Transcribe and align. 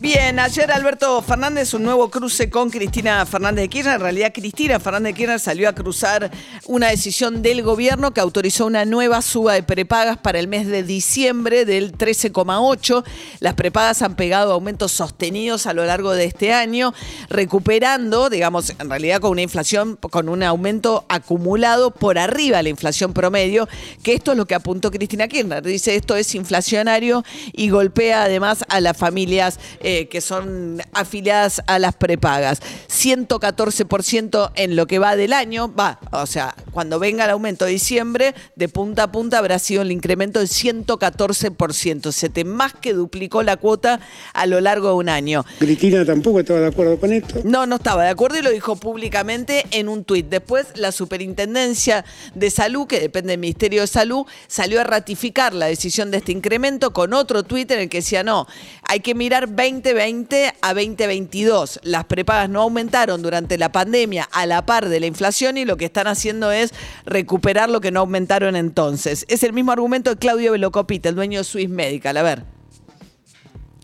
Bien, 0.00 0.38
ayer 0.38 0.70
Alberto 0.70 1.20
Fernández, 1.22 1.74
un 1.74 1.82
nuevo 1.82 2.08
cruce 2.08 2.48
con 2.48 2.70
Cristina 2.70 3.26
Fernández 3.26 3.62
de 3.62 3.68
Kirchner. 3.68 3.96
En 3.96 4.00
realidad, 4.00 4.32
Cristina 4.32 4.78
Fernández 4.78 5.12
de 5.12 5.16
Kirchner 5.16 5.40
salió 5.40 5.68
a 5.68 5.72
cruzar 5.72 6.30
una 6.66 6.90
decisión 6.90 7.42
del 7.42 7.62
gobierno 7.62 8.12
que 8.12 8.20
autorizó 8.20 8.66
una 8.66 8.84
nueva 8.84 9.22
suba 9.22 9.54
de 9.54 9.64
prepagas 9.64 10.16
para 10.16 10.38
el 10.38 10.46
mes 10.46 10.68
de 10.68 10.84
diciembre 10.84 11.64
del 11.64 11.98
13,8. 11.98 13.02
Las 13.40 13.54
prepagas 13.54 14.00
han 14.02 14.14
pegado 14.14 14.52
aumentos 14.52 14.92
sostenidos 14.92 15.66
a 15.66 15.72
lo 15.72 15.84
largo 15.84 16.12
de 16.12 16.26
este 16.26 16.52
año, 16.52 16.94
recuperando, 17.28 18.30
digamos, 18.30 18.74
en 18.78 18.88
realidad 18.88 19.20
con 19.20 19.32
una 19.32 19.42
inflación, 19.42 19.96
con 19.96 20.28
un 20.28 20.44
aumento 20.44 21.06
acumulado 21.08 21.90
por 21.90 22.20
arriba 22.20 22.58
de 22.58 22.62
la 22.62 22.68
inflación 22.68 23.12
promedio, 23.12 23.68
que 24.04 24.14
esto 24.14 24.30
es 24.30 24.38
lo 24.38 24.46
que 24.46 24.54
apuntó 24.54 24.92
Cristina 24.92 25.26
Kirchner. 25.26 25.64
Dice, 25.64 25.96
esto 25.96 26.14
es 26.14 26.36
inflacionario 26.36 27.24
y 27.52 27.70
golpea 27.70 28.22
además 28.22 28.64
a 28.68 28.80
las 28.80 28.96
familias. 28.96 29.58
Eh, 29.80 29.87
que 30.10 30.20
son 30.20 30.82
afiliadas 30.92 31.62
a 31.66 31.78
las 31.78 31.94
prepagas. 31.94 32.60
114% 32.88 34.52
en 34.54 34.76
lo 34.76 34.86
que 34.86 34.98
va 34.98 35.16
del 35.16 35.32
año, 35.32 35.72
va, 35.72 35.98
o 36.12 36.26
sea, 36.26 36.54
cuando 36.72 36.98
venga 36.98 37.24
el 37.24 37.30
aumento 37.30 37.64
de 37.64 37.72
diciembre, 37.72 38.34
de 38.56 38.68
punta 38.68 39.04
a 39.04 39.12
punta 39.12 39.38
habrá 39.38 39.58
sido 39.58 39.82
el 39.82 39.92
incremento 39.92 40.40
del 40.40 40.48
114%. 40.48 42.12
Se 42.12 42.28
te 42.28 42.44
más 42.44 42.74
que 42.74 42.92
duplicó 42.92 43.42
la 43.42 43.56
cuota 43.56 44.00
a 44.34 44.46
lo 44.46 44.60
largo 44.60 44.88
de 44.88 44.94
un 44.94 45.08
año. 45.08 45.44
Cristina 45.58 46.04
tampoco 46.04 46.40
estaba 46.40 46.60
de 46.60 46.66
acuerdo 46.66 46.98
con 46.98 47.12
esto. 47.12 47.40
No, 47.44 47.66
no 47.66 47.76
estaba 47.76 48.04
de 48.04 48.10
acuerdo 48.10 48.38
y 48.38 48.42
lo 48.42 48.50
dijo 48.50 48.76
públicamente 48.76 49.64
en 49.70 49.88
un 49.88 50.04
tuit. 50.04 50.26
Después, 50.28 50.66
la 50.74 50.92
Superintendencia 50.92 52.04
de 52.34 52.50
Salud, 52.50 52.86
que 52.86 53.00
depende 53.00 53.30
del 53.30 53.40
Ministerio 53.40 53.80
de 53.80 53.86
Salud, 53.86 54.26
salió 54.46 54.80
a 54.80 54.84
ratificar 54.84 55.54
la 55.54 55.66
decisión 55.66 56.10
de 56.10 56.18
este 56.18 56.32
incremento 56.32 56.92
con 56.92 57.14
otro 57.14 57.42
tuit 57.42 57.70
en 57.70 57.80
el 57.80 57.88
que 57.88 57.98
decía, 57.98 58.22
no, 58.22 58.46
hay 58.82 59.00
que 59.00 59.14
mirar 59.14 59.48
20 59.48 59.77
2020 59.82 60.52
a 60.60 60.74
2022. 60.74 61.80
Las 61.84 62.04
prepagas 62.04 62.50
no 62.50 62.62
aumentaron 62.62 63.22
durante 63.22 63.58
la 63.58 63.72
pandemia 63.72 64.28
a 64.32 64.46
la 64.46 64.66
par 64.66 64.88
de 64.88 65.00
la 65.00 65.06
inflación 65.06 65.56
y 65.56 65.64
lo 65.64 65.76
que 65.76 65.84
están 65.84 66.06
haciendo 66.06 66.52
es 66.52 66.72
recuperar 67.06 67.70
lo 67.70 67.80
que 67.80 67.90
no 67.90 67.98
aumentaron 68.00 68.56
entonces. 68.56 69.24
Es 69.28 69.42
el 69.44 69.52
mismo 69.52 69.72
argumento 69.72 70.10
de 70.10 70.16
Claudio 70.16 70.52
Velocopita, 70.52 71.08
el 71.08 71.14
dueño 71.14 71.38
de 71.38 71.44
Swiss 71.44 71.68
Medical. 71.68 72.16
A 72.16 72.22
ver. 72.22 72.40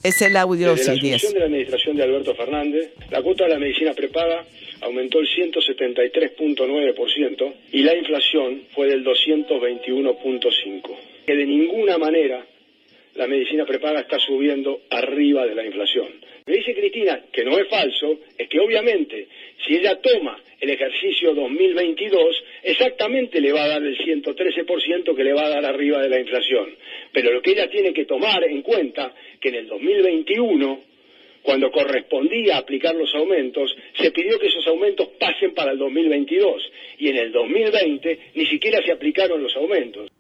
Es 0.03 0.21
el 0.21 0.37
audio 0.37 0.75
Desde 0.75 0.87
la 0.87 0.93
asunción 0.93 1.33
de 1.33 1.39
la 1.39 1.45
administración 1.47 1.97
de 1.97 2.03
Alberto 2.03 2.35
Fernández, 2.35 2.91
la 3.11 3.23
cuota 3.23 3.45
de 3.45 3.51
la 3.51 3.59
medicina 3.59 3.95
prepaga 3.95 4.45
aumentó 4.83 5.21
el 5.21 5.29
173.9% 5.29 7.55
y 7.73 7.83
la 7.83 7.97
inflación 7.97 8.65
fue 8.75 8.89
del 8.89 9.03
221.5%. 9.03 10.83
Que 11.27 11.35
de 11.35 11.47
ninguna 11.47 11.97
manera 11.97 12.45
la 13.15 13.27
medicina 13.27 13.65
prepaga 13.65 14.01
está 14.01 14.19
subiendo 14.19 14.83
arriba 14.91 15.47
de 15.47 15.55
la 15.55 15.65
inflación. 15.65 16.09
Me 16.47 16.57
dice 16.57 16.75
Cristina, 16.75 17.23
que 17.33 17.45
no 17.45 17.59
es 17.59 17.69
falso, 17.69 18.21
es 18.37 18.49
que 18.49 18.61
obviamente 18.61 19.29
si 19.67 19.77
ella 19.77 19.99
toma 20.01 20.39
el 20.61 20.71
ejercicio 20.71 21.35
2022, 21.35 22.45
exactamente 22.63 23.41
le 23.41 23.53
va 23.53 23.65
a 23.65 23.69
dar 23.69 23.83
el 23.83 23.97
113% 23.97 25.15
que 25.15 25.25
le 25.25 25.33
va 25.33 25.47
a 25.47 25.51
dar 25.51 25.65
arriba 25.65 26.03
de 26.03 26.09
la 26.09 26.21
inflación. 26.21 26.75
Pero 27.13 27.33
lo 27.33 27.41
que 27.41 27.53
ella 27.53 27.69
tiene 27.71 27.93
que 27.93 28.05
tomar 28.05 28.45
en 28.45 28.63
cuenta, 28.63 29.15
que 29.41 29.49
en 29.49 29.55
el 29.55 29.67
2021, 29.69 30.81
cuando 31.43 31.71
correspondía 31.71 32.57
aplicar 32.57 32.95
los 32.95 33.15
aumentos, 33.15 33.75
se 33.99 34.11
pidió 34.11 34.39
que 34.39 34.49
esos 34.49 34.67
aumentos 34.67 35.09
pasen 35.19 35.55
para 35.55 35.73
el 35.73 35.79
2022 35.79 36.63
y 36.99 37.09
en 37.09 37.17
el 37.17 37.33
2020 37.33 38.19
ni 38.35 38.47
siquiera 38.47 38.83
se 38.85 38.93
aplicaron 38.93 39.43
los 39.43 39.55
aumentos. 39.57 40.11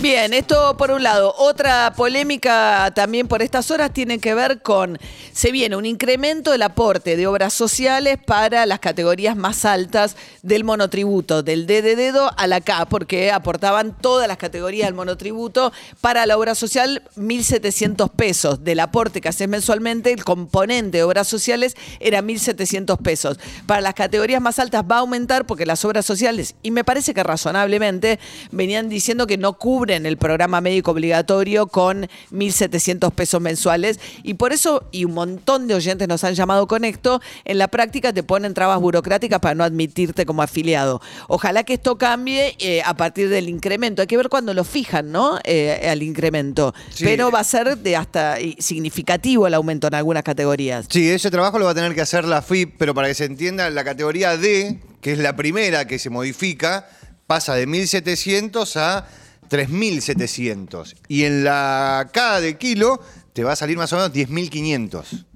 Bien, 0.00 0.32
esto 0.32 0.78
por 0.78 0.92
un 0.92 1.02
lado. 1.02 1.34
Otra 1.36 1.92
polémica 1.94 2.90
también 2.94 3.28
por 3.28 3.42
estas 3.42 3.70
horas 3.70 3.92
tiene 3.92 4.18
que 4.18 4.32
ver 4.32 4.62
con, 4.62 4.98
se 5.30 5.52
viene 5.52 5.76
un 5.76 5.84
incremento 5.84 6.52
del 6.52 6.62
aporte 6.62 7.18
de 7.18 7.26
obras 7.26 7.52
sociales 7.52 8.16
para 8.24 8.64
las 8.64 8.80
categorías 8.80 9.36
más 9.36 9.66
altas 9.66 10.16
del 10.40 10.64
monotributo, 10.64 11.42
del 11.42 11.66
D 11.66 11.82
de 11.82 11.96
dedo 11.96 12.30
a 12.38 12.46
la 12.46 12.62
K, 12.62 12.86
porque 12.86 13.30
aportaban 13.30 13.94
todas 13.94 14.26
las 14.26 14.38
categorías 14.38 14.86
del 14.86 14.94
monotributo 14.94 15.70
para 16.00 16.24
la 16.24 16.38
obra 16.38 16.54
social 16.54 17.02
1.700 17.18 18.10
pesos. 18.10 18.64
Del 18.64 18.80
aporte 18.80 19.20
que 19.20 19.28
haces 19.28 19.48
mensualmente, 19.48 20.14
el 20.14 20.24
componente 20.24 20.96
de 20.96 21.04
obras 21.04 21.28
sociales 21.28 21.76
era 22.00 22.22
1.700 22.22 22.96
pesos. 23.02 23.38
Para 23.66 23.82
las 23.82 23.92
categorías 23.92 24.40
más 24.40 24.58
altas 24.58 24.82
va 24.90 24.96
a 24.96 25.00
aumentar 25.00 25.44
porque 25.44 25.66
las 25.66 25.84
obras 25.84 26.06
sociales, 26.06 26.54
y 26.62 26.70
me 26.70 26.84
parece 26.84 27.12
que 27.12 27.22
razonablemente, 27.22 28.18
venían 28.50 28.88
diciendo 28.88 29.26
que 29.26 29.36
no 29.36 29.58
cubren 29.58 29.89
en 29.90 30.06
el 30.06 30.16
programa 30.16 30.60
médico 30.60 30.90
obligatorio 30.90 31.66
con 31.66 32.08
1.700 32.32 33.12
pesos 33.12 33.40
mensuales. 33.40 34.00
Y 34.22 34.34
por 34.34 34.52
eso, 34.52 34.84
y 34.92 35.04
un 35.04 35.14
montón 35.14 35.66
de 35.66 35.74
oyentes 35.74 36.08
nos 36.08 36.24
han 36.24 36.34
llamado 36.34 36.66
con 36.66 36.84
esto, 36.84 37.20
en 37.44 37.58
la 37.58 37.68
práctica 37.68 38.12
te 38.12 38.22
ponen 38.22 38.54
trabas 38.54 38.80
burocráticas 38.80 39.40
para 39.40 39.54
no 39.54 39.64
admitirte 39.64 40.26
como 40.26 40.42
afiliado. 40.42 41.00
Ojalá 41.28 41.64
que 41.64 41.74
esto 41.74 41.98
cambie 41.98 42.56
eh, 42.58 42.82
a 42.84 42.94
partir 42.94 43.28
del 43.28 43.48
incremento. 43.48 44.02
Hay 44.02 44.08
que 44.08 44.16
ver 44.16 44.28
cuándo 44.28 44.54
lo 44.54 44.64
fijan, 44.64 45.12
¿no? 45.12 45.38
Eh, 45.44 45.88
al 45.90 46.02
incremento. 46.02 46.74
Pero 46.98 47.30
va 47.30 47.40
a 47.40 47.44
ser 47.44 47.78
de 47.78 47.96
hasta 47.96 48.36
significativo 48.58 49.46
el 49.46 49.54
aumento 49.54 49.86
en 49.86 49.94
algunas 49.94 50.22
categorías. 50.22 50.86
Sí, 50.88 51.08
ese 51.08 51.30
trabajo 51.30 51.58
lo 51.58 51.66
va 51.66 51.72
a 51.72 51.74
tener 51.74 51.94
que 51.94 52.00
hacer 52.00 52.24
la 52.24 52.42
FIP, 52.42 52.74
pero 52.78 52.94
para 52.94 53.08
que 53.08 53.14
se 53.14 53.24
entienda, 53.24 53.68
la 53.70 53.84
categoría 53.84 54.36
D, 54.36 54.80
que 55.00 55.12
es 55.12 55.18
la 55.18 55.36
primera 55.36 55.86
que 55.86 55.98
se 55.98 56.10
modifica, 56.10 56.88
pasa 57.26 57.54
de 57.54 57.68
1.700 57.68 58.76
a 58.76 59.06
3.700. 59.50 60.94
Y 61.08 61.24
en 61.24 61.44
la 61.44 62.08
K 62.12 62.40
de 62.40 62.56
kilo 62.56 63.00
te 63.32 63.44
va 63.44 63.52
a 63.52 63.56
salir 63.56 63.76
más 63.76 63.92
o 63.92 63.96
menos 63.96 64.12
10.500. 64.12 65.26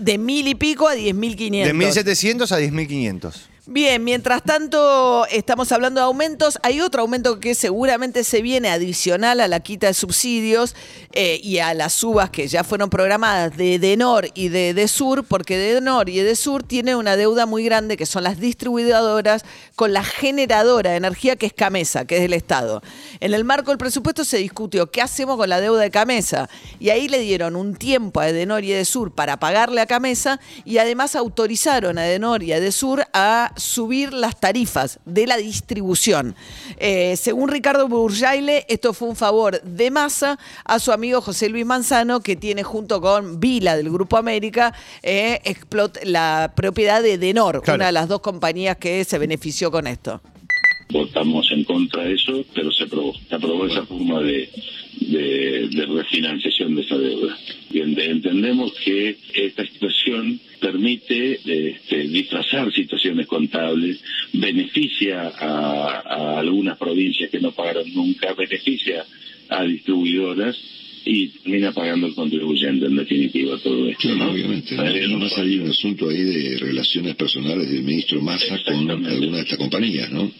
de 0.00 0.18
mil 0.18 0.48
y 0.48 0.54
pico 0.54 0.88
a 0.88 0.94
10.500. 0.94 1.64
De 1.64 1.74
1.700 1.74 2.52
a 2.52 2.60
10.500. 2.60 3.49
Bien, 3.72 4.02
mientras 4.02 4.42
tanto 4.42 5.26
estamos 5.26 5.70
hablando 5.70 6.00
de 6.00 6.06
aumentos, 6.06 6.58
hay 6.64 6.80
otro 6.80 7.02
aumento 7.02 7.38
que 7.38 7.54
seguramente 7.54 8.24
se 8.24 8.42
viene 8.42 8.68
adicional 8.68 9.38
a 9.38 9.46
la 9.46 9.60
quita 9.60 9.86
de 9.86 9.94
subsidios 9.94 10.74
eh, 11.12 11.38
y 11.40 11.58
a 11.58 11.72
las 11.72 11.92
subas 11.92 12.30
que 12.30 12.48
ya 12.48 12.64
fueron 12.64 12.90
programadas 12.90 13.56
de 13.56 13.78
Denor 13.78 14.26
y 14.34 14.48
de 14.48 14.74
Desur, 14.74 15.22
porque 15.22 15.56
Denor 15.56 16.08
y 16.08 16.18
Desur 16.18 16.64
tienen 16.64 16.96
una 16.96 17.14
deuda 17.14 17.46
muy 17.46 17.62
grande 17.62 17.96
que 17.96 18.06
son 18.06 18.24
las 18.24 18.40
distribuidoras 18.40 19.44
con 19.76 19.92
la 19.92 20.02
generadora 20.02 20.90
de 20.90 20.96
energía 20.96 21.36
que 21.36 21.46
es 21.46 21.52
Camesa, 21.52 22.04
que 22.06 22.16
es 22.16 22.22
del 22.22 22.32
Estado. 22.32 22.82
En 23.20 23.34
el 23.34 23.44
marco 23.44 23.70
del 23.70 23.78
presupuesto 23.78 24.24
se 24.24 24.38
discutió 24.38 24.90
qué 24.90 25.00
hacemos 25.00 25.36
con 25.36 25.48
la 25.48 25.60
deuda 25.60 25.82
de 25.82 25.92
Camesa 25.92 26.50
y 26.80 26.90
ahí 26.90 27.06
le 27.06 27.20
dieron 27.20 27.54
un 27.54 27.76
tiempo 27.76 28.18
a 28.18 28.30
Edenor 28.30 28.64
y 28.64 28.72
Edesur 28.72 29.14
para 29.14 29.38
pagarle 29.38 29.80
a 29.80 29.86
Camesa 29.86 30.40
y 30.64 30.78
además 30.78 31.14
autorizaron 31.14 31.98
a 31.98 32.08
Edenor 32.08 32.42
y 32.42 32.52
a 32.52 32.56
Edesur 32.56 33.04
a 33.12 33.52
subir 33.60 34.12
las 34.12 34.38
tarifas 34.38 34.98
de 35.04 35.26
la 35.26 35.36
distribución. 35.36 36.34
Eh, 36.78 37.16
según 37.16 37.48
Ricardo 37.48 37.88
Burjaile, 37.88 38.64
esto 38.68 38.92
fue 38.92 39.08
un 39.08 39.16
favor 39.16 39.60
de 39.62 39.90
masa 39.90 40.38
a 40.64 40.78
su 40.78 40.92
amigo 40.92 41.20
José 41.20 41.48
Luis 41.48 41.66
Manzano, 41.66 42.20
que 42.20 42.36
tiene 42.36 42.62
junto 42.62 43.00
con 43.00 43.38
Vila 43.38 43.76
del 43.76 43.90
Grupo 43.90 44.16
América 44.16 44.74
eh, 45.02 45.40
la 46.02 46.52
propiedad 46.54 47.02
de 47.02 47.18
Denor, 47.18 47.62
una 47.72 47.86
de 47.86 47.92
las 47.92 48.08
dos 48.08 48.20
compañías 48.20 48.76
que 48.76 49.04
se 49.04 49.18
benefició 49.18 49.70
con 49.70 49.86
esto. 49.86 50.20
Votamos 50.90 51.50
en 51.52 51.64
contra 51.64 52.04
de 52.04 52.14
eso, 52.14 52.44
pero 52.54 52.72
se 52.72 52.84
aprobó, 52.84 53.14
se 53.28 53.34
aprobó 53.34 53.66
esa 53.66 53.86
forma 53.86 54.20
de, 54.22 54.48
de, 55.00 55.86
refinanciación 55.86 56.74
de 56.74 56.82
esa 56.82 56.98
deuda. 56.98 57.38
Y 57.72 57.80
entendemos 57.80 58.72
que 58.84 59.16
esta 59.34 59.64
situación 59.66 60.40
permite 60.60 61.40
este, 61.44 62.08
disfrazar 62.08 62.72
situaciones 62.72 63.26
contables, 63.26 64.02
beneficia 64.32 65.28
a, 65.28 66.38
algunas 66.38 66.76
provincias 66.76 67.30
que 67.30 67.40
no 67.40 67.52
pagaron 67.52 67.92
nunca, 67.94 68.34
beneficia 68.34 69.04
a 69.48 69.64
distribuidoras 69.64 70.56
y 71.04 71.28
termina 71.28 71.72
pagando 71.72 72.06
el 72.06 72.14
contribuyente 72.14 72.86
en 72.86 72.96
definitiva 72.96 73.58
todo 73.58 73.88
esto. 73.88 74.14
¿no? 74.14 74.30
Obviamente. 74.30 74.74
No, 74.74 75.24
ha 75.24 75.30
salido 75.30 75.64
un 75.64 75.70
asunto 75.70 76.08
ahí 76.08 76.22
de 76.22 76.58
relaciones 76.58 77.14
personales 77.16 77.70
del 77.70 77.82
ministro 77.82 78.20
Massa 78.20 78.60
con 78.64 78.90
alguna 78.90 79.36
de 79.36 79.42
estas 79.42 79.58
compañías, 79.58 80.10
¿no? 80.10 80.30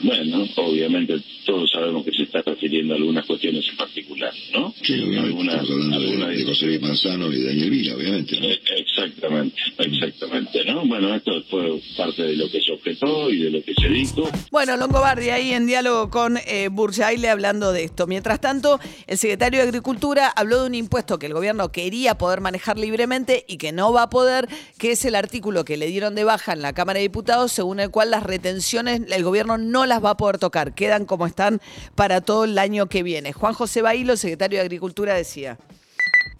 Bueno, 0.00 0.46
obviamente 0.56 1.14
todos 1.46 1.70
sabemos 1.70 2.04
que 2.04 2.12
se 2.12 2.24
está 2.24 2.42
refiriendo 2.42 2.94
a 2.94 2.96
algunas 2.96 3.24
cuestiones 3.26 3.68
en 3.68 3.76
particular, 3.76 4.32
¿no? 4.52 4.74
Sí, 4.82 4.94
obviamente. 4.94 5.18
Algunas- 5.20 5.54
Estamos 5.54 5.70
hablando 5.72 5.98
de, 6.00 6.06
algunas- 6.06 6.36
de 6.36 6.44
José 6.44 6.78
Manzano 6.80 7.32
y 7.32 7.36
de 7.36 7.44
Daniel 7.46 7.70
Vila, 7.70 7.96
obviamente. 7.96 8.40
¿no? 8.40 8.46
Eh, 8.48 8.81
Exactamente, 9.04 9.56
exactamente, 9.78 10.64
¿no? 10.64 10.86
Bueno, 10.86 11.14
esto 11.14 11.32
fue 11.50 11.80
parte 11.96 12.22
de 12.22 12.36
lo 12.36 12.50
que 12.50 12.60
se 12.60 12.72
objetó 12.72 13.30
y 13.30 13.44
de 13.44 13.50
lo 13.50 13.62
que 13.62 13.74
se 13.74 13.88
dijo. 13.88 14.30
Bueno, 14.50 14.76
Longobardi 14.76 15.30
ahí 15.30 15.52
en 15.52 15.66
diálogo 15.66 16.10
con 16.10 16.38
eh, 16.46 16.68
Burjaile 16.70 17.28
hablando 17.28 17.72
de 17.72 17.84
esto. 17.84 18.06
Mientras 18.06 18.40
tanto, 18.40 18.78
el 19.06 19.18
secretario 19.18 19.60
de 19.60 19.68
Agricultura 19.68 20.28
habló 20.28 20.60
de 20.60 20.66
un 20.66 20.74
impuesto 20.74 21.18
que 21.18 21.26
el 21.26 21.34
gobierno 21.34 21.72
quería 21.72 22.16
poder 22.16 22.40
manejar 22.40 22.78
libremente 22.78 23.44
y 23.48 23.56
que 23.56 23.72
no 23.72 23.92
va 23.92 24.02
a 24.02 24.10
poder, 24.10 24.48
que 24.78 24.92
es 24.92 25.04
el 25.04 25.14
artículo 25.14 25.64
que 25.64 25.76
le 25.76 25.86
dieron 25.86 26.14
de 26.14 26.24
baja 26.24 26.52
en 26.52 26.62
la 26.62 26.72
Cámara 26.72 26.98
de 26.98 27.02
Diputados, 27.02 27.52
según 27.52 27.80
el 27.80 27.90
cual 27.90 28.10
las 28.10 28.22
retenciones 28.22 29.02
el 29.10 29.24
gobierno 29.24 29.58
no 29.58 29.86
las 29.86 30.04
va 30.04 30.10
a 30.10 30.16
poder 30.16 30.38
tocar, 30.38 30.74
quedan 30.74 31.06
como 31.06 31.26
están 31.26 31.60
para 31.94 32.20
todo 32.20 32.44
el 32.44 32.58
año 32.58 32.88
que 32.88 33.02
viene. 33.02 33.32
Juan 33.32 33.54
José 33.54 33.82
Bailo, 33.82 34.16
secretario 34.16 34.58
de 34.58 34.64
Agricultura, 34.64 35.14
decía. 35.14 35.58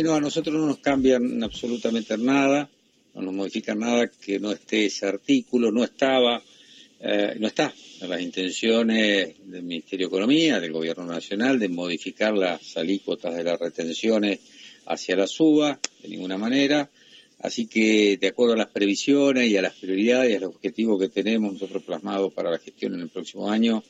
No, 0.03 0.15
a 0.15 0.21
nosotros 0.21 0.57
no 0.57 0.67
nos 0.67 0.79
cambian 0.79 1.45
absolutamente 1.45 2.19
nada, 2.19 2.69
no 3.15 3.23
nos 3.23 3.35
modifican 3.35 3.79
nada 3.79 4.09
que 4.09 4.41
no 4.41 4.51
esté 4.51 4.87
ese 4.87 5.07
artículo, 5.07 5.71
no 5.71 5.85
estaba, 5.85 6.43
eh, 7.01 7.37
no 7.39 7.47
está 7.47 7.73
en 8.01 8.11
las 8.11 8.21
intenciones 8.21 9.37
del 9.45 9.63
Ministerio 9.63 10.07
de 10.07 10.09
Economía, 10.09 10.59
del 10.59 10.73
Gobierno 10.73 11.05
Nacional, 11.05 11.61
de 11.61 11.69
modificar 11.69 12.37
las 12.37 12.77
alícuotas 12.77 13.37
de 13.37 13.45
las 13.45 13.61
retenciones 13.61 14.41
hacia 14.87 15.15
la 15.15 15.29
suba, 15.29 15.79
de 16.03 16.09
ninguna 16.09 16.37
manera. 16.37 16.91
Así 17.39 17.69
que, 17.69 18.19
de 18.21 18.27
acuerdo 18.27 18.55
a 18.55 18.57
las 18.57 18.71
previsiones 18.71 19.49
y 19.49 19.57
a 19.57 19.63
las 19.63 19.75
prioridades 19.75 20.33
y 20.33 20.35
a 20.35 20.41
los 20.41 20.57
objetivos 20.57 21.01
que 21.01 21.11
tenemos 21.11 21.53
nosotros 21.53 21.85
plasmados 21.85 22.33
para 22.33 22.51
la 22.51 22.59
gestión 22.59 22.95
en 22.95 23.03
el 23.03 23.09
próximo 23.09 23.49
año, 23.49 23.85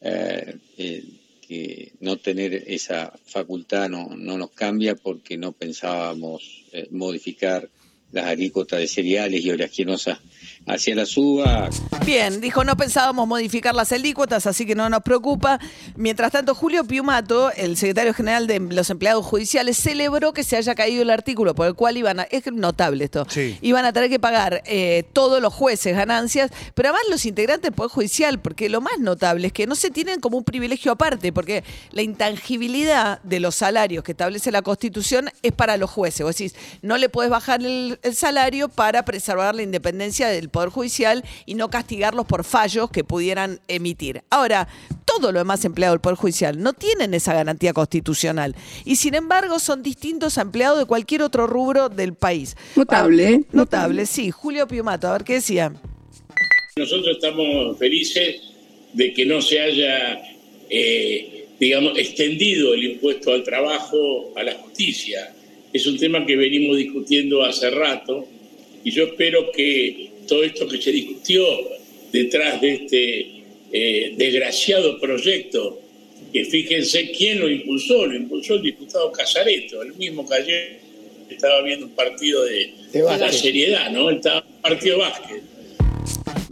eh, 0.00 0.56
eh, 0.78 1.04
que 1.50 1.94
no 1.98 2.16
tener 2.16 2.62
esa 2.68 3.12
facultad 3.26 3.88
no, 3.88 4.10
no 4.16 4.38
nos 4.38 4.52
cambia 4.52 4.94
porque 4.94 5.36
no 5.36 5.50
pensábamos 5.50 6.64
eh, 6.70 6.86
modificar 6.92 7.68
las 8.12 8.26
alícuotas 8.26 8.80
de 8.80 8.88
cereales 8.88 9.44
y 9.44 9.50
oleaginosas 9.50 10.18
hacia 10.66 10.94
la 10.94 11.06
suba. 11.06 11.70
Bien, 12.04 12.40
dijo, 12.40 12.64
no 12.64 12.76
pensábamos 12.76 13.26
modificar 13.26 13.74
las 13.74 13.92
alícuotas, 13.92 14.46
así 14.46 14.66
que 14.66 14.74
no 14.74 14.88
nos 14.90 15.02
preocupa. 15.02 15.58
Mientras 15.96 16.32
tanto, 16.32 16.54
Julio 16.54 16.84
Piumato, 16.84 17.50
el 17.52 17.76
secretario 17.76 18.12
general 18.14 18.46
de 18.46 18.60
los 18.60 18.90
empleados 18.90 19.24
judiciales, 19.24 19.76
celebró 19.78 20.32
que 20.32 20.44
se 20.44 20.56
haya 20.56 20.74
caído 20.74 21.02
el 21.02 21.10
artículo 21.10 21.54
por 21.54 21.66
el 21.66 21.74
cual 21.74 21.96
iban 21.96 22.20
a, 22.20 22.22
es 22.24 22.46
notable 22.52 23.04
esto, 23.04 23.26
Sí. 23.28 23.56
iban 23.62 23.84
a 23.84 23.92
tener 23.92 24.10
que 24.10 24.18
pagar 24.18 24.62
eh, 24.66 25.04
todos 25.12 25.40
los 25.40 25.52
jueces 25.54 25.96
ganancias, 25.96 26.50
pero 26.74 26.88
además 26.90 27.02
los 27.10 27.24
integrantes 27.26 27.62
del 27.62 27.72
Poder 27.72 27.90
Judicial, 27.90 28.40
porque 28.40 28.68
lo 28.68 28.80
más 28.80 28.98
notable 28.98 29.46
es 29.48 29.52
que 29.52 29.66
no 29.66 29.74
se 29.74 29.90
tienen 29.90 30.20
como 30.20 30.36
un 30.36 30.44
privilegio 30.44 30.92
aparte, 30.92 31.32
porque 31.32 31.64
la 31.92 32.02
intangibilidad 32.02 33.20
de 33.22 33.40
los 33.40 33.54
salarios 33.54 34.04
que 34.04 34.12
establece 34.12 34.50
la 34.50 34.62
Constitución 34.62 35.30
es 35.42 35.52
para 35.52 35.76
los 35.76 35.90
jueces. 35.90 36.24
Vos 36.24 36.36
decís, 36.36 36.54
no 36.82 36.98
le 36.98 37.08
puedes 37.08 37.30
bajar 37.30 37.62
el, 37.62 37.98
el 38.02 38.14
salario 38.14 38.68
para 38.68 39.04
preservar 39.04 39.54
la 39.54 39.62
independencia 39.62 40.28
del 40.28 40.48
Poder 40.48 40.70
Judicial 40.70 41.24
y 41.46 41.54
no 41.54 41.70
castigarlos 41.70 42.26
por 42.26 42.44
fallos 42.44 42.90
que 42.90 43.04
pudieran 43.04 43.60
emitir. 43.68 44.22
Ahora, 44.30 44.68
todos 45.04 45.32
los 45.32 45.40
demás 45.40 45.64
empleados 45.64 45.94
del 45.94 46.00
Poder 46.00 46.16
Judicial 46.16 46.62
no 46.62 46.72
tienen 46.72 47.14
esa 47.14 47.34
garantía 47.34 47.72
constitucional 47.72 48.54
y 48.84 48.96
sin 48.96 49.14
embargo 49.14 49.58
son 49.58 49.82
distintos 49.82 50.38
a 50.38 50.42
empleados 50.42 50.78
de 50.78 50.84
cualquier 50.84 51.22
otro 51.22 51.46
rubro 51.46 51.88
del 51.88 52.14
país. 52.14 52.56
Notable, 52.76 53.28
¿eh? 53.28 53.40
Ah, 53.42 53.48
Notable, 53.52 54.06
sí. 54.06 54.30
Julio 54.30 54.66
Piumato, 54.66 55.08
a 55.08 55.12
ver 55.12 55.24
qué 55.24 55.34
decía. 55.34 55.72
Nosotros 56.76 57.16
estamos 57.16 57.78
felices 57.78 58.40
de 58.92 59.12
que 59.12 59.26
no 59.26 59.40
se 59.42 59.60
haya, 59.60 60.20
eh, 60.68 61.48
digamos, 61.58 61.98
extendido 61.98 62.74
el 62.74 62.84
impuesto 62.84 63.32
al 63.32 63.42
trabajo 63.42 64.32
a 64.36 64.42
la 64.42 64.54
justicia. 64.54 65.34
Es 65.72 65.86
un 65.86 65.98
tema 65.98 66.26
que 66.26 66.36
venimos 66.36 66.76
discutiendo 66.76 67.42
hace 67.44 67.70
rato 67.70 68.26
y 68.82 68.90
yo 68.90 69.04
espero 69.04 69.52
que 69.52 70.10
todo 70.26 70.42
esto 70.42 70.66
que 70.66 70.80
se 70.80 70.90
discutió 70.90 71.44
detrás 72.12 72.60
de 72.60 72.72
este 72.72 73.26
eh, 73.72 74.14
desgraciado 74.16 74.98
proyecto, 74.98 75.80
que 76.32 76.44
fíjense 76.44 77.12
quién 77.12 77.40
lo 77.40 77.48
impulsó, 77.48 78.06
lo 78.06 78.16
impulsó 78.16 78.54
el 78.54 78.62
diputado 78.62 79.12
Casareto, 79.12 79.82
el 79.82 79.94
mismo 79.94 80.28
que 80.28 80.34
ayer 80.34 80.80
estaba 81.28 81.62
viendo 81.62 81.86
un 81.86 81.92
partido 81.92 82.44
de, 82.44 82.72
de 82.92 83.02
la 83.02 83.30
seriedad, 83.30 83.90
¿no? 83.90 84.10
Estaba 84.10 84.44
un 84.46 84.60
partido 84.60 84.96
de 84.96 85.02
básquet. 85.02 85.49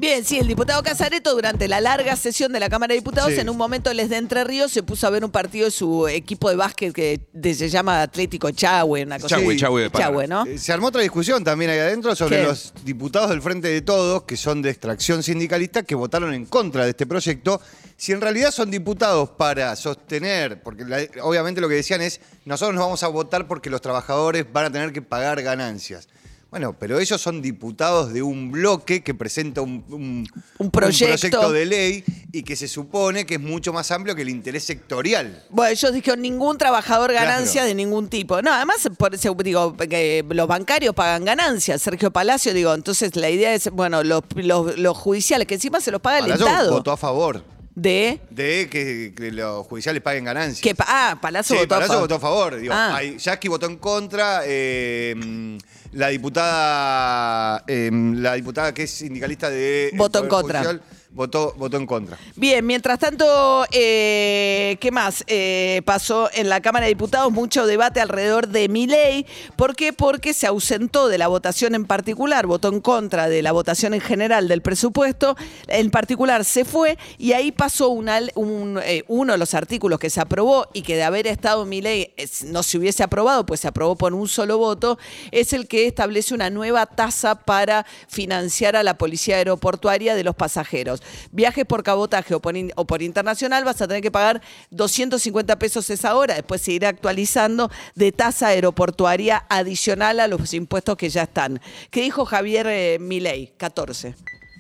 Bien, 0.00 0.24
sí, 0.24 0.38
el 0.38 0.46
diputado 0.46 0.80
Casareto 0.84 1.34
durante 1.34 1.66
la 1.66 1.80
larga 1.80 2.14
sesión 2.14 2.52
de 2.52 2.60
la 2.60 2.68
Cámara 2.70 2.92
de 2.94 3.00
Diputados, 3.00 3.32
Sí. 3.32 3.40
en 3.40 3.48
un 3.48 3.56
momento 3.56 3.92
les 3.92 4.08
de 4.08 4.16
Entre 4.18 4.44
Ríos 4.44 4.70
se 4.70 4.84
puso 4.84 5.08
a 5.08 5.10
ver 5.10 5.24
un 5.24 5.32
partido 5.32 5.64
de 5.64 5.72
su 5.72 6.06
equipo 6.06 6.48
de 6.50 6.54
básquet 6.54 6.92
que 6.94 7.20
de- 7.32 7.52
se 7.54 7.68
llama 7.68 8.02
Atlético 8.02 8.52
Chahue, 8.52 9.02
una 9.02 9.18
cosa 9.18 9.34
Chahue, 9.34 9.54
así. 9.54 9.60
Chahue. 9.60 9.90
Chahue, 9.90 10.28
¿no? 10.28 10.46
Eh, 10.46 10.56
Se 10.56 10.72
armó 10.72 10.86
otra 10.86 11.02
discusión 11.02 11.42
también 11.42 11.72
ahí 11.72 11.80
adentro 11.80 12.14
sobre 12.14 12.36
¿Qué? 12.36 12.42
los 12.44 12.72
diputados 12.84 13.30
del 13.30 13.42
Frente 13.42 13.66
de 13.66 13.82
Todos, 13.82 14.22
que 14.22 14.36
son 14.36 14.62
de 14.62 14.70
extracción 14.70 15.24
sindicalista, 15.24 15.82
que 15.82 15.96
votaron 15.96 16.32
en 16.32 16.46
contra 16.46 16.84
de 16.84 16.90
este 16.90 17.04
proyecto. 17.04 17.60
Si 17.96 18.12
en 18.12 18.20
realidad 18.20 18.52
son 18.52 18.70
diputados 18.70 19.30
para 19.30 19.74
sostener, 19.74 20.62
porque 20.62 20.84
la- 20.84 21.08
obviamente 21.24 21.60
lo 21.60 21.68
que 21.68 21.74
decían 21.74 22.02
es, 22.02 22.20
nosotros 22.44 22.72
nos 22.76 22.84
vamos 22.84 23.02
a 23.02 23.08
votar 23.08 23.48
porque 23.48 23.68
los 23.68 23.80
trabajadores 23.80 24.46
van 24.52 24.66
a 24.66 24.70
tener 24.70 24.92
que 24.92 25.02
pagar 25.02 25.42
ganancias. 25.42 26.06
Bueno, 26.50 26.74
pero 26.78 26.98
ellos 26.98 27.20
son 27.20 27.42
diputados 27.42 28.10
de 28.14 28.22
un 28.22 28.50
bloque 28.50 29.02
que 29.02 29.12
presenta 29.14 29.60
un, 29.60 29.84
un- 29.90 30.26
Un 30.56 30.70
proyecto. 30.70 31.52
de 31.52 31.66
ley 31.66 32.04
y 32.32 32.42
que 32.42 32.56
se 32.56 32.66
supone 32.68 33.26
que 33.26 33.34
es 33.34 33.40
mucho 33.40 33.70
más 33.70 33.90
amplio 33.90 34.14
que 34.14 34.22
el 34.22 34.30
interés 34.30 34.64
sectorial. 34.64 35.44
Bueno, 35.50 35.70
ellos 35.72 35.92
dijeron 35.92 36.22
ningún 36.22 36.56
trabajador 36.56 37.12
ganancia 37.12 37.52
Claro. 37.60 37.68
de 37.68 37.74
ningún 37.74 38.08
tipo. 38.08 38.40
No, 38.40 38.50
además, 38.50 38.88
por 38.96 39.14
eso 39.14 39.34
digo, 39.44 39.76
que 39.76 40.24
los 40.30 40.48
bancarios 40.48 40.94
pagan 40.94 41.26
ganancias. 41.26 41.82
Sergio 41.82 42.10
Palacio, 42.10 42.54
digo, 42.54 42.72
entonces 42.72 43.14
la 43.16 43.28
idea 43.28 43.52
es, 43.52 43.70
bueno, 43.70 44.02
los, 44.02 44.22
los, 44.34 44.78
los 44.78 44.96
judiciales, 44.96 45.46
que 45.46 45.54
encima 45.56 45.82
se 45.82 45.90
los 45.90 46.00
paga 46.00 46.20
el 46.24 46.32
Estado. 46.32 46.72
votó 46.72 46.92
a 46.92 46.96
favor 46.96 47.44
De 47.80 48.20
de 48.30 48.68
que, 48.68 49.14
que 49.16 49.30
los 49.30 49.64
judiciales 49.66 50.02
paguen 50.02 50.24
ganancias. 50.24 50.60
que 50.60 50.74
pa- 50.74 50.84
ah, 50.88 51.18
Palazzo 51.20 51.54
Sí, 51.54 51.60
votó 51.60 51.74
a 51.74 51.78
Palazzo 51.78 51.92
favor. 51.92 52.02
votó 52.08 52.14
a 52.16 52.20
favor. 52.20 52.56
Digo, 52.60 52.74
Ah. 52.74 52.96
hay- 52.96 53.16
Yasky 53.18 53.46
votó 53.48 53.66
en 53.66 53.76
contra. 53.76 54.40
eh, 54.44 55.14
mm, 55.16 55.56
la 55.92 56.08
diputada, 56.08 57.64
eh, 57.66 57.90
la 57.92 58.34
diputada 58.34 58.74
que 58.74 58.82
es 58.82 58.90
sindicalista 58.90 59.48
de 59.48 59.90
Votó 59.94 60.18
en 60.22 60.28
contra. 60.28 60.58
Judicial, 60.60 60.82
votó, 61.18 61.52
votó 61.56 61.76
en 61.76 61.86
contra. 61.86 62.16
Bien, 62.36 62.64
mientras 62.64 63.00
tanto, 63.00 63.66
eh, 63.72 64.76
¿qué 64.80 64.92
más 64.92 65.24
eh, 65.26 65.82
pasó 65.84 66.30
en 66.32 66.48
la 66.48 66.60
Cámara 66.60 66.84
de 66.84 66.90
Diputados? 66.90 67.32
Mucho 67.32 67.66
debate 67.66 68.00
alrededor 68.00 68.46
de 68.46 68.68
mi 68.68 68.86
ley. 68.86 69.26
¿Por 69.56 69.74
qué? 69.74 69.92
Porque 69.92 70.32
se 70.32 70.46
ausentó 70.46 71.08
de 71.08 71.18
la 71.18 71.26
votación 71.26 71.74
en 71.74 71.86
particular, 71.86 72.46
votó 72.46 72.68
en 72.68 72.80
contra 72.80 73.28
de 73.28 73.42
la 73.42 73.50
votación 73.50 73.94
en 73.94 74.00
general 74.00 74.46
del 74.46 74.62
presupuesto. 74.62 75.36
En 75.66 75.90
particular 75.90 76.44
se 76.44 76.64
fue 76.64 76.96
y 77.18 77.32
ahí 77.32 77.50
pasó 77.50 77.92
eh, 78.00 79.02
uno 79.08 79.32
de 79.32 79.38
los 79.38 79.54
artículos 79.54 79.98
que 79.98 80.10
se 80.10 80.20
aprobó 80.20 80.68
y 80.72 80.82
que 80.82 80.94
de 80.94 81.02
haber 81.02 81.26
estado 81.26 81.64
mi 81.64 81.80
ley 81.80 82.14
no 82.44 82.62
se 82.62 82.78
hubiese 82.78 83.02
aprobado, 83.02 83.44
pues 83.44 83.58
se 83.58 83.66
aprobó 83.66 83.96
por 83.96 84.14
un 84.14 84.28
solo 84.28 84.56
voto, 84.56 85.00
es 85.32 85.52
el 85.52 85.66
que 85.66 85.88
establece 85.88 86.32
una 86.32 86.48
nueva 86.48 86.86
tasa 86.86 87.34
para 87.34 87.84
financiar 88.06 88.76
a 88.76 88.84
la 88.84 88.96
policía 88.96 89.38
aeroportuaria 89.38 90.14
de 90.14 90.22
los 90.22 90.36
pasajeros. 90.36 91.02
Viajes 91.32 91.64
por 91.64 91.82
cabotaje 91.82 92.34
o 92.34 92.40
por, 92.40 93.02
internacional 93.02 93.64
vas 93.64 93.80
a 93.80 93.88
tener 93.88 94.02
que 94.02 94.10
pagar 94.10 94.42
250 94.70 95.58
pesos 95.58 95.90
esa 95.90 96.16
hora, 96.16 96.34
después 96.34 96.60
se 96.60 96.72
irá 96.72 96.88
actualizando 96.88 97.70
de 97.94 98.12
tasa 98.12 98.48
aeroportuaria 98.48 99.44
adicional 99.48 100.20
a 100.20 100.28
los 100.28 100.54
impuestos 100.54 100.96
que 100.96 101.08
ya 101.08 101.24
están. 101.24 101.60
¿Qué 101.90 102.02
dijo 102.02 102.24
Javier 102.24 102.66
eh, 102.68 102.98
Milei? 103.00 103.52
14. 103.56 104.14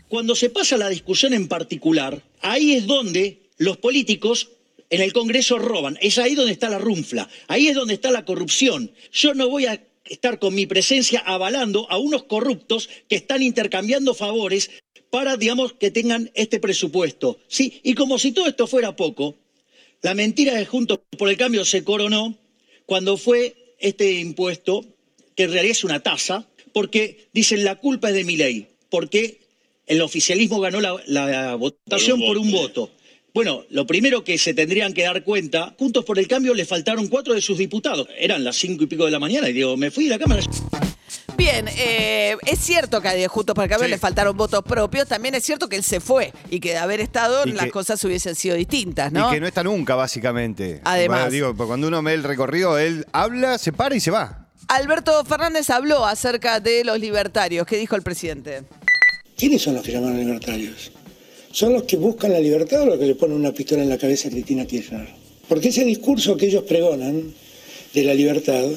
Cuando 0.08 0.34
se 0.34 0.50
pasa 0.50 0.76
la 0.76 0.88
discusión 0.88 1.34
en 1.34 1.48
particular, 1.48 2.22
ahí 2.40 2.74
es 2.74 2.86
donde 2.86 3.50
los 3.58 3.76
políticos 3.76 4.50
en 4.90 5.02
el 5.02 5.12
Congreso 5.12 5.58
roban. 5.58 5.98
Es 6.00 6.18
ahí 6.18 6.34
donde 6.34 6.52
está 6.52 6.68
la 6.68 6.78
runfla. 6.78 7.28
Ahí 7.46 7.68
es 7.68 7.74
donde 7.74 7.94
está 7.94 8.10
la 8.10 8.24
corrupción. 8.24 8.92
Yo 9.12 9.34
no 9.34 9.48
voy 9.48 9.66
a 9.66 9.82
estar 10.08 10.38
con 10.38 10.54
mi 10.54 10.66
presencia 10.66 11.20
avalando 11.20 11.90
a 11.90 11.98
unos 11.98 12.24
corruptos 12.24 12.88
que 13.08 13.16
están 13.16 13.42
intercambiando 13.42 14.14
favores 14.14 14.70
para, 15.10 15.36
digamos, 15.36 15.72
que 15.72 15.90
tengan 15.90 16.30
este 16.34 16.60
presupuesto. 16.60 17.38
Sí, 17.48 17.80
y 17.82 17.94
como 17.94 18.18
si 18.18 18.32
todo 18.32 18.46
esto 18.46 18.66
fuera 18.66 18.96
poco, 18.96 19.36
la 20.02 20.14
mentira 20.14 20.54
de 20.54 20.66
Juntos 20.66 21.00
por 21.18 21.28
el 21.28 21.36
Cambio 21.36 21.64
se 21.64 21.84
coronó 21.84 22.36
cuando 22.86 23.16
fue 23.16 23.74
este 23.78 24.12
impuesto, 24.12 24.84
que 25.34 25.44
en 25.44 25.52
realidad 25.52 25.72
es 25.72 25.84
una 25.84 26.00
tasa, 26.00 26.48
porque 26.72 27.28
dicen 27.32 27.64
la 27.64 27.76
culpa 27.76 28.08
es 28.08 28.14
de 28.14 28.24
mi 28.24 28.36
ley, 28.36 28.66
porque 28.90 29.40
el 29.86 30.02
oficialismo 30.02 30.60
ganó 30.60 30.80
la, 30.80 30.96
la 31.06 31.54
votación 31.54 32.20
por 32.20 32.38
un 32.38 32.50
voto. 32.52 32.90
Bueno, 33.38 33.62
lo 33.70 33.86
primero 33.86 34.24
que 34.24 34.36
se 34.36 34.52
tendrían 34.52 34.92
que 34.92 35.04
dar 35.04 35.22
cuenta, 35.22 35.72
Juntos 35.78 36.04
por 36.04 36.18
el 36.18 36.26
Cambio 36.26 36.54
le 36.54 36.64
faltaron 36.64 37.06
cuatro 37.06 37.34
de 37.34 37.40
sus 37.40 37.56
diputados. 37.56 38.08
Eran 38.18 38.42
las 38.42 38.56
cinco 38.56 38.82
y 38.82 38.88
pico 38.88 39.04
de 39.04 39.12
la 39.12 39.20
mañana 39.20 39.48
y 39.48 39.52
digo, 39.52 39.76
me 39.76 39.92
fui 39.92 40.06
de 40.06 40.10
la 40.10 40.18
Cámara. 40.18 40.42
Bien, 41.36 41.68
eh, 41.68 42.36
es 42.44 42.58
cierto 42.58 43.00
que 43.00 43.06
a 43.06 43.28
Juntos 43.28 43.54
para 43.54 43.68
Cambio 43.68 43.86
Sí. 43.86 43.92
le 43.92 43.98
faltaron 43.98 44.36
votos 44.36 44.64
propios, 44.64 45.06
también 45.06 45.36
es 45.36 45.44
cierto 45.44 45.68
que 45.68 45.76
él 45.76 45.84
se 45.84 46.00
fue 46.00 46.32
y 46.50 46.58
que 46.58 46.70
de 46.70 46.78
haber 46.78 46.98
estado 47.00 47.44
Y 47.46 47.52
las 47.52 47.66
que- 47.66 47.70
cosas 47.70 48.02
hubiesen 48.02 48.34
sido 48.34 48.56
distintas, 48.56 49.12
¿no? 49.12 49.28
Y 49.30 49.34
que 49.34 49.40
no 49.40 49.46
está 49.46 49.62
nunca, 49.62 49.94
básicamente. 49.94 50.80
Además. 50.82 51.30
Bueno, 51.30 51.30
digo, 51.30 51.66
cuando 51.68 51.86
uno 51.86 52.02
ve 52.02 52.14
el 52.14 52.24
recorrido, 52.24 52.76
él 52.76 53.06
habla, 53.12 53.56
se 53.58 53.72
para 53.72 53.94
y 53.94 54.00
se 54.00 54.10
va. 54.10 54.48
Alberto 54.66 55.24
Fernández 55.24 55.70
habló 55.70 56.04
acerca 56.06 56.58
de 56.58 56.82
los 56.82 56.98
libertarios. 56.98 57.68
¿Qué 57.68 57.76
dijo 57.76 57.94
el 57.94 58.02
presidente? 58.02 58.64
¿Quiénes 59.36 59.62
son 59.62 59.74
los 59.74 59.84
que 59.84 59.92
llaman 59.92 60.18
libertarios? 60.18 60.90
¿Son 61.50 61.72
los 61.72 61.84
que 61.84 61.96
buscan 61.96 62.32
la 62.32 62.40
libertad 62.40 62.82
o 62.82 62.86
los 62.86 62.98
que 62.98 63.06
le 63.06 63.14
ponen 63.14 63.36
una 63.36 63.52
pistola 63.52 63.82
en 63.82 63.88
la 63.88 63.98
cabeza 63.98 64.28
a 64.28 64.30
Cristina 64.30 64.66
Kirchner? 64.66 65.08
Porque 65.48 65.68
ese 65.68 65.84
discurso 65.84 66.36
que 66.36 66.46
ellos 66.46 66.64
pregonan 66.64 67.32
de 67.94 68.04
la 68.04 68.14
libertad 68.14 68.68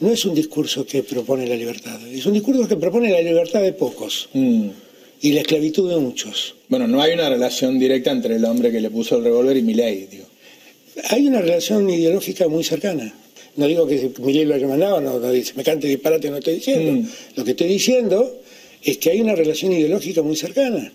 no 0.00 0.10
es 0.10 0.24
un 0.24 0.34
discurso 0.34 0.86
que 0.86 1.02
propone 1.02 1.46
la 1.46 1.56
libertad, 1.56 2.00
es 2.08 2.26
un 2.26 2.32
discurso 2.32 2.66
que 2.66 2.76
propone 2.76 3.10
la 3.10 3.20
libertad 3.20 3.62
de 3.62 3.72
pocos 3.72 4.28
y 4.34 5.32
la 5.32 5.40
esclavitud 5.40 5.88
de 5.90 5.96
muchos. 5.96 6.54
Mm. 6.54 6.70
Bueno, 6.70 6.88
no 6.88 7.02
hay 7.02 7.14
una 7.14 7.28
relación 7.28 7.78
directa 7.78 8.10
entre 8.10 8.36
el 8.36 8.44
hombre 8.44 8.72
que 8.72 8.80
le 8.80 8.90
puso 8.90 9.16
el 9.16 9.24
revólver 9.24 9.56
y 9.56 9.62
Milei, 9.62 10.06
digo. 10.06 10.24
Hay 11.10 11.26
una 11.26 11.40
relación 11.40 11.88
ideológica 11.88 12.48
muy 12.48 12.64
cercana. 12.64 13.14
No 13.56 13.66
digo 13.66 13.86
que 13.86 14.10
Milei 14.18 14.44
lo 14.44 14.54
haya 14.54 14.66
mandado, 14.66 15.00
no, 15.00 15.18
no 15.18 15.30
dice, 15.30 15.52
me 15.56 15.62
cante 15.62 15.86
disparate, 15.86 16.30
no 16.30 16.38
estoy 16.38 16.54
diciendo. 16.54 17.08
Lo 17.36 17.44
que 17.44 17.52
estoy 17.52 17.68
diciendo 17.68 18.40
es 18.82 18.98
que 18.98 19.10
hay 19.10 19.20
una 19.20 19.34
relación 19.34 19.72
ideológica 19.72 20.22
muy 20.22 20.36
cercana. 20.36 20.92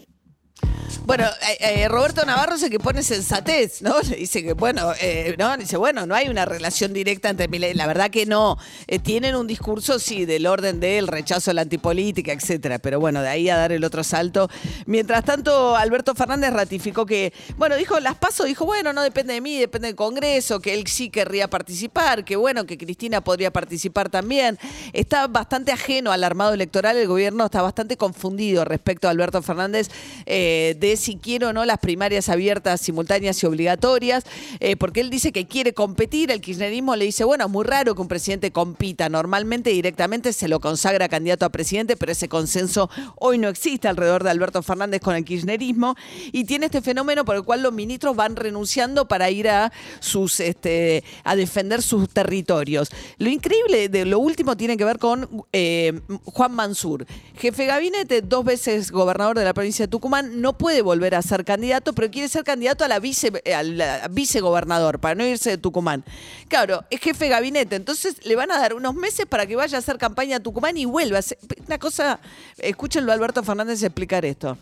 Bueno, 1.08 1.24
eh, 1.24 1.84
eh, 1.84 1.88
Roberto 1.88 2.26
Navarro 2.26 2.56
dice 2.56 2.70
que 2.70 2.82
pone 2.82 3.02
sensatez, 3.02 3.82
¿no? 3.82 3.98
Dice 4.18 4.44
que, 4.44 4.52
bueno, 4.52 4.92
eh, 5.00 5.38
no, 5.40 5.56
dice, 5.56 5.78
bueno, 5.78 6.06
no 6.06 6.14
hay 6.14 6.28
una 6.28 6.44
relación 6.44 6.92
directa 6.92 7.30
entre 7.30 7.48
Milei. 7.48 7.74
La 7.76 7.88
verdad 7.88 8.10
que 8.10 8.26
no. 8.26 8.58
Eh, 8.88 9.00
tienen 9.00 9.38
un 9.38 9.48
discurso, 9.48 10.00
sí, 10.00 10.26
del 10.26 10.46
orden 10.46 10.82
del 10.82 11.08
rechazo 11.08 11.52
a 11.52 11.54
la 11.54 11.62
antipolítica, 11.62 12.34
etcétera. 12.34 12.80
Pero 12.80 13.00
bueno, 13.00 13.22
de 13.22 13.30
ahí 13.30 13.50
a 13.50 13.56
dar 13.56 13.72
el 13.72 13.86
otro 13.86 14.04
salto. 14.04 14.50
Mientras 14.86 15.24
tanto, 15.24 15.78
Alberto 15.78 16.14
Fernández 16.14 16.52
ratificó 16.52 17.06
que, 17.06 17.32
bueno, 17.56 17.78
dijo, 17.78 18.02
las 18.02 18.16
paso, 18.16 18.44
dijo, 18.44 18.66
bueno, 18.66 18.92
no 18.92 19.02
depende 19.02 19.34
de 19.34 19.40
mí, 19.40 19.58
depende 19.58 19.88
del 19.88 19.96
Congreso, 19.96 20.60
que 20.60 20.74
él 20.74 20.88
sí 20.88 21.10
querría 21.10 21.50
participar, 21.50 22.26
que 22.26 22.36
bueno, 22.36 22.66
que 22.66 22.78
Cristina 22.78 23.22
podría 23.22 23.54
participar 23.54 24.10
también. 24.10 24.60
Está 24.92 25.28
bastante 25.28 25.72
ajeno 25.72 26.12
al 26.12 26.26
armado 26.26 26.54
electoral, 26.54 26.98
el 26.98 27.08
gobierno 27.08 27.46
está 27.46 27.62
bastante 27.62 27.96
confundido 27.96 28.66
respecto 28.66 29.08
a 29.08 29.12
Alberto 29.12 29.42
Fernández 29.42 29.88
eh, 30.26 30.76
si 30.98 31.16
quiere 31.18 31.46
o 31.46 31.54
no 31.54 31.66
las 31.66 31.80
primarias 31.80 32.30
abiertas, 32.30 32.82
simultáneas 32.82 33.42
y 33.42 33.46
obligatorias, 33.46 34.26
eh, 34.60 34.76
porque 34.76 35.02
él 35.02 35.10
dice 35.10 35.32
que 35.32 35.48
quiere 35.48 35.74
competir, 35.74 36.32
el 36.32 36.42
kirchnerismo 36.42 36.96
le 36.96 37.06
dice, 37.06 37.24
bueno, 37.24 37.46
es 37.46 37.52
muy 37.52 37.66
raro 37.66 37.96
que 37.96 38.02
un 38.02 38.08
presidente 38.08 38.52
compita, 38.52 39.10
normalmente 39.10 39.70
directamente 39.70 40.34
se 40.34 40.48
lo 40.48 40.60
consagra 40.60 41.10
candidato 41.10 41.46
a 41.46 41.50
presidente, 41.50 41.96
pero 41.96 42.12
ese 42.12 42.28
consenso 42.28 42.90
hoy 43.16 43.38
no 43.38 43.48
existe 43.48 43.88
alrededor 43.88 44.24
de 44.24 44.32
Alberto 44.32 44.62
Fernández 44.64 45.02
con 45.02 45.16
el 45.16 45.24
kirchnerismo, 45.24 45.96
y 46.32 46.46
tiene 46.46 46.68
este 46.68 46.82
fenómeno 46.82 47.26
por 47.26 47.36
el 47.36 47.44
cual 47.44 47.62
los 47.62 47.74
ministros 47.74 48.16
van 48.16 48.36
renunciando 48.36 49.08
para 49.08 49.30
ir 49.30 49.50
a 49.50 49.72
sus 50.00 50.40
este, 50.40 51.04
a 51.24 51.36
defender 51.36 51.82
sus 51.82 52.10
territorios. 52.10 52.90
Lo 53.18 53.30
increíble 53.30 53.90
de 53.90 54.06
lo 54.06 54.20
último 54.20 54.58
tiene 54.58 54.78
que 54.78 54.86
ver 54.86 55.00
con 55.00 55.46
eh, 55.54 56.00
Juan 56.26 56.54
Mansur, 56.54 57.06
jefe 57.36 57.64
de 57.64 57.68
gabinete, 57.68 58.22
dos 58.22 58.44
veces 58.46 58.92
gobernador 58.92 59.38
de 59.38 59.46
la 59.46 59.54
provincia 59.54 59.86
de 59.86 59.90
Tucumán, 59.90 60.42
no 60.42 60.58
puede 60.58 60.82
volver 60.88 61.16
a 61.16 61.22
ser 61.22 61.46
candidato, 61.46 61.94
pero 61.94 62.10
quiere 62.10 62.28
ser 62.28 62.44
candidato 62.44 62.84
a 62.84 62.88
la 62.88 63.00
vice 63.00 63.32
eh, 63.46 63.54
a 63.54 63.62
la 63.62 64.08
vicegobernador 64.10 65.00
para 65.00 65.16
no 65.16 65.26
irse 65.26 65.52
de 65.52 65.58
Tucumán. 65.58 66.04
Claro, 66.48 66.84
es 66.90 67.00
jefe 67.00 67.26
de 67.26 67.32
gabinete, 67.32 67.76
entonces 67.76 68.16
le 68.26 68.36
van 68.36 68.52
a 68.52 68.58
dar 68.58 68.74
unos 68.74 68.96
meses 68.96 69.26
para 69.26 69.46
que 69.46 69.56
vaya 69.56 69.78
a 69.78 69.80
hacer 69.80 69.98
campaña 69.98 70.38
a 70.38 70.40
Tucumán 70.40 70.78
y 70.78 70.86
vuelva. 70.86 71.20
Una 71.68 71.78
cosa, 71.78 72.20
escúchenlo 72.58 73.12
a 73.12 73.16
Alberto 73.16 73.44
Fernández 73.44 73.84
explicar 73.84 74.26
esto. 74.26 74.58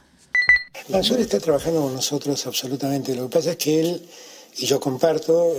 Mansur 0.90 1.20
está 1.20 1.40
trabajando 1.40 1.82
con 1.82 1.96
nosotros 1.96 2.46
absolutamente. 2.46 3.16
Lo 3.16 3.30
que 3.30 3.38
pasa 3.38 3.52
es 3.52 3.58
que 3.58 3.80
él, 3.80 4.10
y 4.58 4.66
yo 4.66 4.80
comparto, 4.80 5.54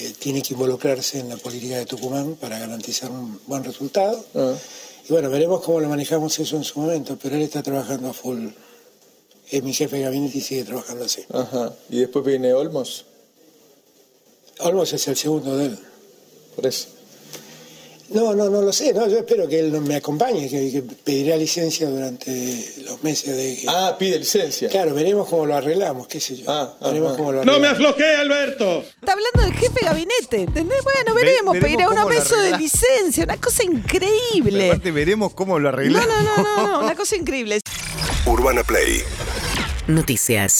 eh, 0.00 0.14
tiene 0.18 0.42
que 0.42 0.54
involucrarse 0.54 1.18
en 1.18 1.28
la 1.28 1.36
política 1.36 1.78
de 1.78 1.86
Tucumán 1.86 2.36
para 2.36 2.58
garantizar 2.58 3.10
un 3.10 3.40
buen 3.46 3.64
resultado. 3.64 4.24
Y 5.06 5.12
bueno, 5.12 5.28
veremos 5.28 5.60
cómo 5.60 5.80
lo 5.80 5.88
manejamos 5.88 6.38
eso 6.38 6.56
en 6.56 6.64
su 6.64 6.80
momento, 6.80 7.18
pero 7.20 7.36
él 7.36 7.42
está 7.42 7.62
trabajando 7.62 8.08
a 8.08 8.12
full. 8.14 8.48
Es 9.54 9.62
mi 9.62 9.72
jefe 9.72 9.96
de 9.98 10.02
gabinete 10.02 10.38
y 10.38 10.40
sigue 10.40 10.64
trabajando 10.64 11.04
así. 11.04 11.22
Ajá. 11.32 11.72
¿Y 11.88 12.00
después 12.00 12.24
viene 12.24 12.52
Olmos? 12.52 13.04
Olmos 14.58 14.92
es 14.92 15.06
el 15.06 15.16
segundo 15.16 15.56
de 15.56 15.66
él. 15.66 15.78
Por 16.56 16.66
eso. 16.66 16.88
No, 18.10 18.34
no, 18.34 18.50
no 18.50 18.60
lo 18.62 18.72
sé. 18.72 18.92
No, 18.92 19.08
yo 19.08 19.18
espero 19.18 19.46
que 19.48 19.60
él 19.60 19.72
no 19.72 19.80
me 19.80 19.94
acompañe, 19.96 20.48
que, 20.48 20.72
que 20.72 20.82
pedirá 20.82 21.36
licencia 21.36 21.88
durante 21.88 22.30
los 22.84 23.02
meses 23.02 23.36
de... 23.36 23.56
que- 23.56 23.66
Ah, 23.68 23.96
pide 23.98 24.18
licencia. 24.18 24.68
Claro, 24.68 24.92
veremos 24.94 25.28
cómo 25.28 25.46
lo 25.46 25.54
arreglamos, 25.54 26.06
qué 26.08 26.20
sé 26.20 26.36
yo. 26.36 26.44
veremos 26.80 27.08
ajá. 27.10 27.16
cómo 27.16 27.32
lo 27.32 27.44
No 27.44 27.58
me 27.60 27.68
arreglamos. 27.68 27.94
aflojé, 27.96 28.16
Alberto. 28.16 28.80
Está 29.00 29.12
hablando 29.12 29.40
del 29.42 29.54
jefe 29.54 29.80
de 29.80 29.86
gabinete, 29.86 30.36
¿entendés? 30.42 30.82
Bueno, 30.82 31.14
Ve- 31.14 31.22
veremos, 31.22 31.52
veremos 31.54 31.64
pedirá 31.76 31.88
unos 31.88 32.08
meses 32.08 32.42
de 32.50 32.58
licencia, 32.58 33.22
una 33.24 33.40
cosa 33.40 33.62
increíble. 33.64 34.66
Aparte 34.68 34.90
veremos 34.90 35.32
cómo 35.32 35.58
lo 35.60 35.70
No, 35.70 35.76
arreglamos. 35.76 36.08
no, 36.08 36.22
no, 36.22 36.42
no, 36.42 36.66
no, 36.72 36.80
una 36.84 36.94
cosa 36.96 37.14
increíble. 37.16 37.60
Urbana 38.26 38.62
Play 38.64 39.02
Noticias. 39.86 40.54